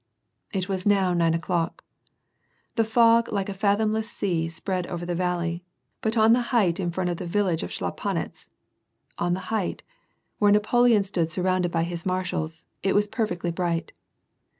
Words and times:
It 0.51 0.67
was 0.67 0.83
now 0.83 1.13
nine 1.13 1.35
o'clock. 1.35 1.83
The 2.73 2.83
fog 2.83 3.31
like 3.31 3.49
a 3.49 3.53
fathomless 3.53 4.09
sea 4.09 4.49
spread 4.49 4.87
over 4.87 5.05
the 5.05 5.13
valley, 5.13 5.63
but 6.01 6.17
on 6.17 6.33
the 6.33 6.41
height 6.49 6.79
in 6.79 6.89
front 6.89 7.11
of 7.11 7.17
the 7.17 7.27
vil 7.27 7.45
lage 7.45 7.61
of 7.61 7.69
Schlapanitz 7.69 8.49
on 9.19 9.35
the 9.35 9.53
height, 9.53 9.83
where 10.39 10.51
Napoleon 10.51 11.03
stood 11.03 11.29
sur 11.29 11.43
rounded 11.43 11.69
by 11.69 11.83
his 11.83 12.03
marshals, 12.03 12.65
it 12.81 12.95
was 12.95 13.07
perfectly 13.07 13.51
bright. 13.51 13.91